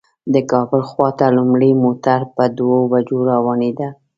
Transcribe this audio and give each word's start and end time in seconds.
د 0.33 0.35
کابل 0.51 0.81
خواته 0.89 1.25
لومړی 1.37 1.71
موټر 1.83 2.19
په 2.35 2.43
دوو 2.57 2.79
بجو 2.91 3.19
روانېده. 3.31 3.89